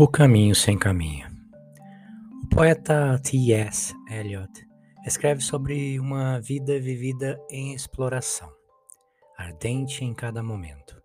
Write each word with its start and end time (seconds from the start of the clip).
O 0.00 0.06
caminho 0.06 0.54
sem 0.54 0.78
caminho. 0.78 1.26
O 2.44 2.48
poeta 2.54 3.18
T.S. 3.18 3.92
Eliot 4.08 4.48
escreve 5.04 5.40
sobre 5.40 5.98
uma 5.98 6.40
vida 6.40 6.78
vivida 6.78 7.36
em 7.50 7.74
exploração, 7.74 8.48
ardente 9.36 10.04
em 10.04 10.14
cada 10.14 10.40
momento, 10.40 11.02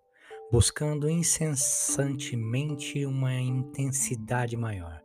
buscando 0.51 1.09
incessantemente 1.09 3.03
uma 3.03 3.33
intensidade 3.33 4.55
maior, 4.55 5.01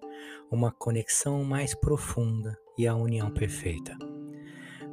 uma 0.51 0.71
conexão 0.71 1.43
mais 1.43 1.75
profunda 1.75 2.59
e 2.77 2.87
a 2.87 2.95
união 2.95 3.31
perfeita. 3.31 3.97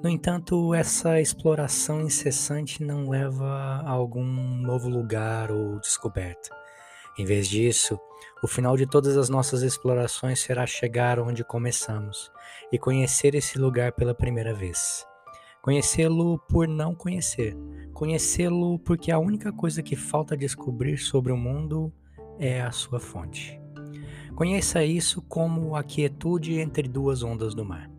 No 0.02 0.08
entanto, 0.10 0.74
essa 0.74 1.20
exploração 1.20 2.00
incessante 2.00 2.82
não 2.82 3.10
leva 3.10 3.46
a 3.46 3.90
algum 3.90 4.24
novo 4.62 4.88
lugar 4.88 5.52
ou 5.52 5.82
descoberta. 5.82 6.50
Em 7.20 7.26
vez 7.26 7.50
disso, 7.50 8.00
o 8.44 8.48
final 8.48 8.78
de 8.78 8.86
todas 8.86 9.18
as 9.18 9.30
nossas 9.30 9.62
explorações 9.62 10.40
será 10.40 10.66
chegar 10.66 11.20
onde 11.20 11.44
começamos 11.44 12.32
e 12.72 12.78
conhecer 12.78 13.36
esse 13.36 13.58
lugar 13.58 13.94
pela 13.94 14.14
primeira 14.14 14.54
vez. 14.54 15.06
Conhecê-lo 15.62 16.38
por 16.50 16.68
não 16.68 16.94
conhecer, 16.94 17.56
conhecê-lo 17.94 18.78
porque 18.80 19.12
a 19.12 19.20
única 19.20 19.52
coisa 19.52 19.82
que 19.82 19.96
falta 19.96 20.38
descobrir 20.38 20.98
sobre 20.98 21.32
o 21.32 21.38
mundo 21.38 21.92
é 22.38 22.62
a 22.62 22.72
sua 22.72 23.00
fonte. 23.00 23.60
Conheça 24.36 24.84
isso 24.84 25.22
como 25.22 25.76
a 25.76 25.84
quietude 25.84 26.60
entre 26.60 26.88
duas 26.88 27.24
ondas 27.24 27.56
do 27.56 27.64
mar 27.64 27.95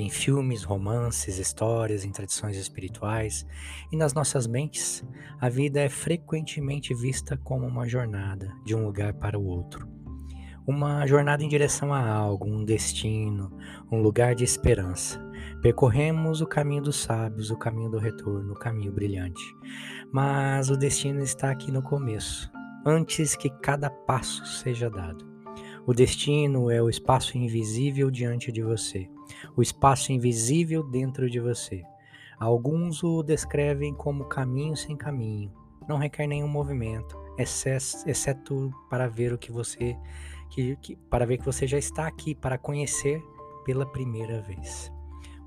em 0.00 0.08
filmes, 0.08 0.62
romances, 0.62 1.38
histórias, 1.38 2.04
em 2.04 2.12
tradições 2.12 2.56
espirituais 2.56 3.44
e 3.90 3.96
nas 3.96 4.14
nossas 4.14 4.46
mentes, 4.46 5.04
a 5.40 5.48
vida 5.48 5.80
é 5.80 5.88
frequentemente 5.88 6.94
vista 6.94 7.36
como 7.36 7.66
uma 7.66 7.86
jornada 7.88 8.54
de 8.64 8.76
um 8.76 8.84
lugar 8.84 9.12
para 9.14 9.36
o 9.36 9.44
outro. 9.44 9.88
Uma 10.64 11.04
jornada 11.06 11.42
em 11.42 11.48
direção 11.48 11.92
a 11.92 12.06
algo, 12.06 12.46
um 12.46 12.64
destino, 12.64 13.50
um 13.90 14.00
lugar 14.00 14.36
de 14.36 14.44
esperança. 14.44 15.18
Percorremos 15.62 16.40
o 16.40 16.46
caminho 16.46 16.82
dos 16.82 16.96
sábios, 16.96 17.50
o 17.50 17.56
caminho 17.56 17.90
do 17.90 17.98
retorno, 17.98 18.52
o 18.52 18.58
caminho 18.58 18.92
brilhante. 18.92 19.42
Mas 20.12 20.70
o 20.70 20.76
destino 20.76 21.22
está 21.22 21.50
aqui 21.50 21.72
no 21.72 21.82
começo, 21.82 22.48
antes 22.86 23.34
que 23.34 23.50
cada 23.50 23.90
passo 23.90 24.46
seja 24.46 24.88
dado. 24.88 25.26
O 25.86 25.94
destino 25.94 26.70
é 26.70 26.80
o 26.80 26.88
espaço 26.88 27.36
invisível 27.36 28.10
diante 28.10 28.52
de 28.52 28.62
você 28.62 29.08
o 29.56 29.62
espaço 29.62 30.12
invisível 30.12 30.82
dentro 30.82 31.28
de 31.28 31.40
você. 31.40 31.82
Alguns 32.38 33.02
o 33.02 33.22
descrevem 33.22 33.92
como 33.94 34.24
caminho 34.26 34.76
sem 34.76 34.96
caminho. 34.96 35.52
Não 35.88 35.96
requer 35.96 36.26
nenhum 36.26 36.48
movimento, 36.48 37.18
exceto 37.36 38.72
para 38.88 39.08
ver 39.08 39.32
o 39.32 39.38
que 39.38 39.50
você 39.50 39.96
que, 40.50 40.76
que, 40.76 40.96
para 40.96 41.26
ver 41.26 41.38
que 41.38 41.44
você 41.44 41.66
já 41.66 41.78
está 41.78 42.06
aqui 42.06 42.34
para 42.34 42.58
conhecer 42.58 43.22
pela 43.64 43.86
primeira 43.86 44.40
vez. 44.42 44.92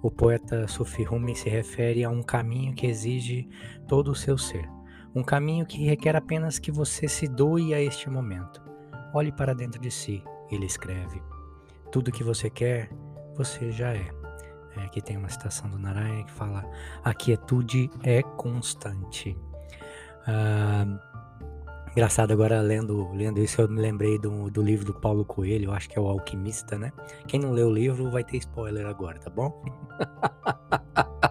O 0.02 0.10
poeta 0.10 0.68
Sufi 0.68 1.04
Rumi 1.04 1.36
se 1.36 1.50
refere 1.50 2.04
a 2.04 2.10
um 2.10 2.24
caminho 2.24 2.74
que 2.74 2.88
exige 2.88 3.48
todo 3.88 4.12
o 4.12 4.16
seu 4.16 4.38
ser, 4.38 4.68
um 5.14 5.24
caminho 5.24 5.66
que 5.66 5.86
requer 5.86 6.16
apenas 6.16 6.58
que 6.58 6.72
você 6.72 7.08
se 7.08 7.28
doe 7.28 7.74
a 7.74 7.82
este 7.82 8.10
momento. 8.10 8.62
Olhe 9.14 9.32
para 9.32 9.54
dentro 9.54 9.80
de 9.80 9.92
si, 9.92 10.24
ele 10.50 10.66
escreve. 10.66 11.22
Tudo 11.92 12.12
que 12.12 12.24
você 12.24 12.50
quer 12.50 12.90
você 13.36 13.72
já 13.72 13.94
é. 13.94 14.10
é. 14.78 14.84
Aqui 14.84 15.02
tem 15.02 15.18
uma 15.18 15.30
citação 15.30 15.70
do 15.70 15.78
Narayana 15.78 16.24
que 16.24 16.32
fala: 16.32 16.66
a 17.04 17.14
quietude 17.14 17.90
é 18.04 18.22
constante. 18.22 19.38
Ah, 20.28 20.86
engraçado, 21.92 22.32
agora 22.32 22.62
lendo, 22.62 23.12
lendo 23.14 23.40
isso, 23.40 23.62
eu 23.62 23.70
me 23.70 23.82
lembrei 23.82 24.18
do, 24.20 24.50
do 24.50 24.62
livro 24.62 24.86
do 24.86 24.94
Paulo 24.94 25.26
Coelho, 25.26 25.66
eu 25.66 25.74
acho 25.74 25.90
que 25.90 25.98
é 25.98 26.02
o 26.02 26.08
Alquimista, 26.08 26.78
né? 26.78 26.92
Quem 27.28 27.40
não 27.40 27.52
leu 27.52 27.68
o 27.68 27.74
livro 27.74 28.10
vai 28.12 28.24
ter 28.24 28.38
spoiler 28.38 28.86
agora, 28.86 29.20
tá 29.20 29.30
bom? 29.30 29.64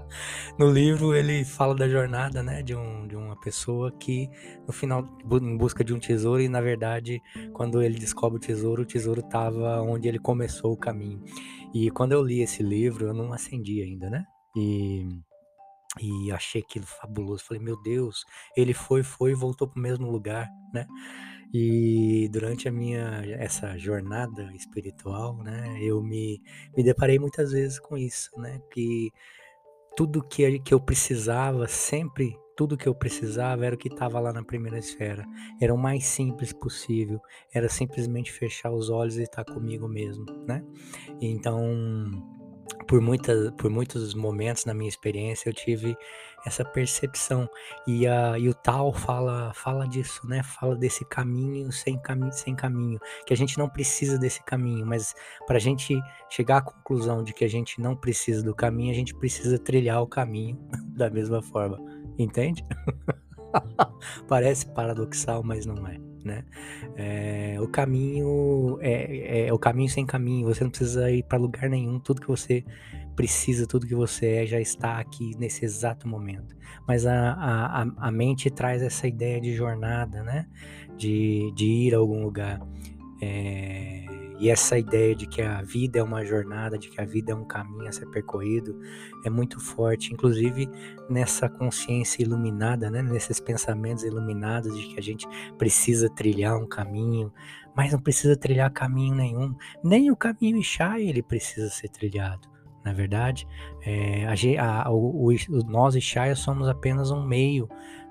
no 0.59 0.71
livro 0.71 1.15
ele 1.15 1.45
fala 1.45 1.75
da 1.75 1.89
jornada, 1.89 2.43
né, 2.43 2.63
de, 2.63 2.75
um, 2.75 3.07
de 3.07 3.17
uma 3.17 3.39
pessoa 3.41 3.93
que 3.93 4.29
no 4.67 4.73
final 4.73 5.07
em 5.33 5.57
busca 5.57 5.83
de 5.83 5.95
um 5.95 5.99
tesouro 5.99 6.41
e 6.43 6.49
na 6.49 6.61
verdade 6.61 7.21
quando 7.53 7.83
ele 7.83 7.99
descobre 7.99 8.39
o 8.39 8.41
tesouro, 8.41 8.83
o 8.83 8.87
tesouro 8.87 9.21
estava 9.21 9.81
onde 9.83 10.09
ele 10.09 10.19
começou 10.19 10.73
o 10.73 10.77
caminho. 10.77 11.23
E 11.73 11.91
quando 11.91 12.13
eu 12.13 12.23
li 12.23 12.41
esse 12.41 12.63
livro, 12.63 13.07
eu 13.07 13.15
não 13.15 13.33
acendi 13.33 13.81
ainda, 13.83 14.11
né? 14.11 14.25
E, 14.57 15.07
e 16.01 16.33
achei 16.33 16.63
aquilo 16.63 16.87
fabuloso. 16.87 17.45
Falei, 17.45 17.63
meu 17.63 17.81
Deus, 17.81 18.25
ele 18.57 18.75
foi, 18.75 19.03
foi 19.03 19.31
e 19.33 19.35
voltou 19.35 19.69
para 19.69 19.79
o 19.79 19.83
mesmo 19.83 20.11
lugar, 20.11 20.49
né? 20.75 20.87
E 21.53 22.29
durante 22.33 22.69
a 22.69 22.73
minha 22.73 23.23
essa 23.39 23.77
jornada 23.77 24.55
espiritual, 24.55 25.37
né, 25.39 25.79
eu 25.81 26.01
me, 26.01 26.41
me 26.77 26.83
deparei 26.85 27.19
muitas 27.19 27.51
vezes 27.51 27.79
com 27.81 27.97
isso, 27.99 28.31
né? 28.39 28.61
Que 28.73 29.13
tudo 30.01 30.23
que, 30.23 30.59
que 30.61 30.73
eu 30.73 30.81
precisava 30.81 31.69
sempre 31.69 32.35
tudo 32.57 32.75
que 32.77 32.89
eu 32.89 32.95
precisava 32.95 33.67
era 33.67 33.75
o 33.75 33.79
que 33.79 33.89
estava 33.89 34.19
lá 34.19 34.33
na 34.33 34.43
primeira 34.43 34.79
esfera. 34.79 35.27
Era 35.61 35.75
o 35.75 35.79
mais 35.79 36.05
simples 36.05 36.53
possível. 36.53 37.19
Era 37.55 37.71
simplesmente 37.71 38.31
fechar 38.31 38.71
os 38.71 38.91
olhos 38.91 39.17
e 39.17 39.23
estar 39.23 39.45
comigo 39.45 39.89
mesmo, 39.89 40.27
né? 40.47 40.63
Então, 41.23 41.63
por, 42.87 43.01
muita, 43.01 43.53
por 43.53 43.71
muitos 43.71 44.15
momentos 44.15 44.65
na 44.65 44.75
minha 44.75 44.89
experiência, 44.89 45.49
eu 45.49 45.55
tive 45.55 45.97
essa 46.45 46.65
percepção. 46.65 47.49
E, 47.87 48.07
a, 48.07 48.39
e 48.39 48.49
o 48.49 48.55
tal 48.55 48.93
fala, 48.93 49.53
fala 49.55 49.87
disso, 49.87 50.27
né? 50.27 50.43
Fala 50.43 50.77
desse 50.77 51.05
caminho 51.05 51.71
sem, 51.73 51.99
caminho 51.99 52.33
sem 52.33 52.55
caminho. 52.55 52.99
Que 53.27 53.33
a 53.33 53.37
gente 53.37 53.59
não 53.59 53.69
precisa 53.69 54.19
desse 54.19 54.43
caminho, 54.45 54.87
mas 54.87 55.15
para 55.47 55.57
a 55.57 55.61
gente 55.61 56.01
chegar 56.29 56.59
à 56.59 56.63
conclusão 56.63 57.23
de 57.23 57.33
que 57.33 57.45
a 57.45 57.49
gente 57.49 57.81
não 57.81 57.97
precisa 57.97 58.43
do 58.43 58.55
caminho, 58.55 58.91
a 58.91 58.97
gente 58.97 59.15
precisa 59.15 59.59
trilhar 59.59 60.03
o 60.03 60.07
caminho 60.07 60.59
da 60.97 61.11
mesma 61.11 61.43
forma. 61.43 61.79
Entende? 62.19 62.65
Parece 64.29 64.67
paradoxal, 64.67 65.43
mas 65.43 65.67
não 65.67 65.87
é, 65.87 65.99
né? 66.25 66.45
É, 66.97 67.57
o 67.61 67.69
caminho 67.69 68.79
é, 68.81 69.47
é, 69.47 69.53
o 69.53 69.59
caminho 69.59 69.89
sem 69.89 70.07
caminho. 70.07 70.47
Você 70.47 70.65
não 70.65 70.71
precisa 70.71 71.11
ir 71.11 71.23
para 71.23 71.39
lugar 71.39 71.69
nenhum. 71.69 71.99
Tudo 71.99 72.21
que 72.21 72.29
você 72.29 72.65
precisa, 73.15 73.67
tudo 73.67 73.87
que 73.87 73.95
você 73.95 74.27
é, 74.37 74.47
já 74.47 74.61
está 74.61 74.99
aqui 74.99 75.33
nesse 75.39 75.65
exato 75.65 76.09
momento. 76.09 76.57
Mas 76.87 77.07
a, 77.07 77.33
a, 77.33 78.09
a 78.09 78.11
mente 78.11 78.51
traz 78.51 78.83
essa 78.83 79.07
ideia 79.07 79.41
de 79.41 79.55
jornada, 79.55 80.23
né? 80.23 80.47
De, 80.97 81.53
de 81.55 81.67
ir 81.67 81.95
a 81.95 81.99
algum 81.99 82.23
lugar. 82.23 82.61
É, 83.23 84.05
e 84.41 84.49
essa 84.49 84.79
ideia 84.79 85.15
de 85.15 85.27
que 85.27 85.43
a 85.43 85.61
vida 85.61 85.99
é 85.99 86.03
uma 86.03 86.25
jornada, 86.25 86.79
de 86.79 86.89
que 86.89 86.99
a 86.99 87.05
vida 87.05 87.33
é 87.33 87.35
um 87.35 87.45
caminho 87.45 87.87
a 87.87 87.93
ser 87.93 88.07
percorrido, 88.07 88.75
é 89.23 89.29
muito 89.29 89.61
forte, 89.61 90.15
inclusive 90.15 90.67
nessa 91.11 91.47
consciência 91.47 92.23
iluminada, 92.23 92.91
né? 92.91 93.03
nesses 93.03 93.39
pensamentos 93.39 94.03
iluminados 94.03 94.75
de 94.75 94.89
que 94.89 94.99
a 94.99 95.03
gente 95.03 95.29
precisa 95.59 96.09
trilhar 96.09 96.57
um 96.57 96.67
caminho, 96.67 97.31
mas 97.77 97.93
não 97.93 98.01
precisa 98.01 98.35
trilhar 98.35 98.73
caminho 98.73 99.15
nenhum, 99.15 99.55
nem 99.85 100.11
o 100.11 100.17
caminho 100.17 100.57
Ishai 100.57 101.03
ele 101.03 101.23
precisa 101.23 101.69
ser 101.69 101.91
trilhado. 101.91 102.49
Na 102.83 102.95
verdade, 102.95 103.47
é, 103.83 104.25
a, 104.59 104.85
a, 104.85 104.91
o, 104.91 105.29
o, 105.29 105.35
nós 105.69 105.95
Ishaya 105.95 106.35
somos 106.35 106.67
apenas 106.67 107.11
um 107.11 107.23
meio 107.23 107.69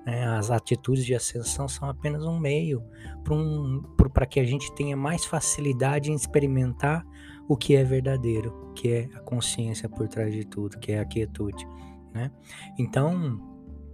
né? 0.10 0.26
As 0.26 0.50
atitudes 0.50 1.06
de 1.06 1.14
ascensão 1.14 1.68
são 1.68 1.88
apenas 1.88 2.26
um 2.26 2.40
meio 2.40 2.84
para 3.24 3.36
um, 3.36 3.84
que 4.28 4.40
a 4.40 4.44
gente 4.44 4.74
tenha 4.74 4.98
mais 4.98 5.24
facilidade 5.24 6.12
em 6.12 6.16
experimentar 6.16 7.06
o 7.48 7.56
que 7.56 7.76
é 7.76 7.84
verdadeiro, 7.84 8.74
que 8.76 8.90
é 8.90 9.10
a 9.16 9.20
consciência 9.20 9.88
por 9.88 10.08
trás 10.08 10.34
de 10.34 10.46
tudo, 10.46 10.80
que 10.80 10.92
é 10.92 11.00
a 11.00 11.06
quietude. 11.06 11.68
Né? 12.12 12.32
Então, 12.78 13.40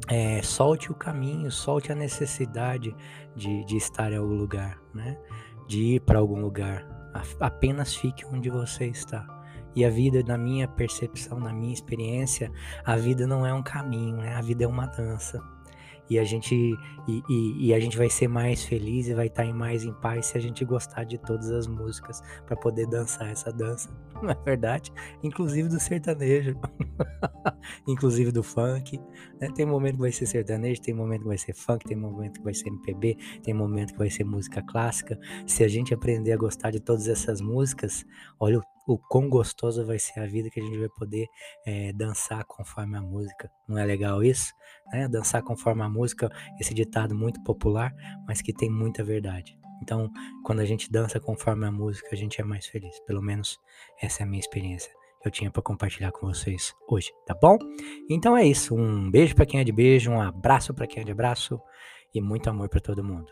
é, 0.08 0.42
solte 0.42 0.90
o 0.90 0.96
caminho, 0.96 1.52
solte 1.52 1.92
a 1.92 1.96
necessidade 1.96 2.96
de, 3.36 3.66
de 3.66 3.76
estar 3.76 4.12
em 4.12 4.18
algum 4.18 4.36
lugar, 4.36 4.82
né? 4.94 5.18
de 5.68 5.96
ir 5.96 6.00
para 6.02 6.20
algum 6.20 6.40
lugar. 6.40 6.88
Apenas 7.40 7.94
fique 7.94 8.26
onde 8.26 8.50
você 8.50 8.86
está. 8.86 9.26
E 9.76 9.84
a 9.84 9.90
vida, 9.90 10.24
na 10.24 10.38
minha 10.38 10.68
percepção, 10.68 11.40
na 11.40 11.52
minha 11.52 11.74
experiência, 11.74 12.50
a 12.86 12.96
vida 12.96 13.28
não 13.28 13.46
é 13.46 13.54
um 13.54 13.64
caminho, 13.64 14.18
né? 14.18 14.34
a 14.36 14.42
vida 14.42 14.64
é 14.64 14.68
uma 14.68 14.86
dança. 14.86 15.42
E 16.10 16.20
a 16.20 16.24
gente 16.24 16.56
e, 17.08 17.24
e, 17.30 17.68
e, 17.68 17.74
a 17.74 17.80
gente 17.80 17.98
vai 17.98 18.10
ser 18.10 18.28
mais 18.28 18.64
feliz 18.64 19.08
e 19.08 19.14
vai 19.14 19.28
estar 19.28 19.46
mais 19.54 19.84
em 19.84 19.94
paz 19.94 20.28
se 20.28 20.38
a 20.38 20.42
gente 20.42 20.66
gostar 20.66 21.04
de 21.04 21.18
todas 21.18 21.52
as 21.52 21.68
músicas 21.68 22.22
para 22.46 22.56
poder 22.56 22.88
dançar 22.88 23.30
essa 23.30 23.52
dança, 23.52 23.90
não 24.22 24.30
é 24.30 24.36
verdade? 24.44 24.92
Inclusive 25.24 25.70
do 25.70 25.80
sertanejo, 25.80 26.56
inclusive 27.88 28.32
do 28.32 28.44
funk. 28.44 29.00
Né? 29.40 29.50
Tem 29.56 29.66
momento 29.66 29.96
que 29.96 30.02
vai 30.02 30.12
ser 30.12 30.26
sertanejo, 30.26 30.82
tem 30.82 30.94
momento 30.94 31.22
que 31.22 31.28
vai 31.28 31.38
ser 31.38 31.54
funk, 31.54 31.86
tem 31.86 31.98
momento 31.98 32.40
que 32.40 32.44
vai 32.44 32.54
ser 32.54 32.70
MPB, 32.70 33.18
tem 33.44 33.54
momento 33.54 33.94
que 33.94 34.00
vai 34.00 34.10
ser 34.10 34.24
música 34.24 34.64
clássica. 34.64 35.20
Se 35.46 35.64
a 35.64 35.68
gente 35.68 35.94
aprender 35.94 36.32
a 36.32 36.38
gostar 36.38 36.72
de 36.72 36.80
todas 36.80 37.08
essas 37.08 37.42
músicas, 37.42 38.06
olha 38.40 38.60
o 38.60 38.75
o 38.88 38.98
quão 38.98 39.30
gostosa 39.30 39.84
vai 39.84 39.98
ser 39.98 40.20
a 40.20 40.26
vida 40.26 40.50
que 40.50 40.60
a 40.60 40.64
gente 40.64 40.78
vai 40.78 40.90
poder 40.90 41.28
é, 41.66 41.92
dançar 41.94 42.44
conforme 42.46 42.98
a 42.98 43.02
música. 43.02 43.50
Não 43.68 43.78
é 43.78 43.86
legal 43.86 44.24
isso? 44.24 44.54
Né? 44.92 45.08
Dançar 45.08 45.42
conforme 45.44 45.82
a 45.82 45.90
música, 45.90 46.30
esse 46.60 46.74
ditado 46.74 47.16
muito 47.16 47.42
popular, 47.44 47.94
mas 48.28 48.42
que 48.42 48.54
tem 48.54 48.70
muita 48.70 49.04
verdade. 49.04 49.58
Então, 49.82 50.10
quando 50.44 50.60
a 50.60 50.66
gente 50.66 50.92
dança 50.92 51.20
conforme 51.20 51.66
a 51.66 51.72
música, 51.72 52.10
a 52.12 52.16
gente 52.16 52.40
é 52.40 52.44
mais 52.44 52.66
feliz. 52.66 53.00
Pelo 53.02 53.22
menos 53.22 53.60
essa 54.02 54.22
é 54.22 54.26
a 54.26 54.28
minha 54.28 54.40
experiência 54.40 54.92
que 55.22 55.28
eu 55.28 55.32
tinha 55.32 55.52
para 55.52 55.62
compartilhar 55.62 56.12
com 56.12 56.28
vocês 56.28 56.74
hoje, 56.88 57.12
tá 57.26 57.34
bom? 57.34 57.58
Então 58.10 58.38
é 58.38 58.46
isso. 58.46 58.76
Um 58.76 59.10
beijo 59.10 59.36
para 59.36 59.46
quem 59.46 59.60
é 59.60 59.64
de 59.64 59.72
beijo, 59.72 60.12
um 60.12 60.22
abraço 60.22 60.74
para 60.74 60.88
quem 60.88 61.02
é 61.02 61.06
de 61.06 61.12
abraço 61.12 61.60
e 62.14 62.22
muito 62.22 62.50
amor 62.50 62.70
para 62.70 62.80
todo 62.80 63.04
mundo. 63.04 63.32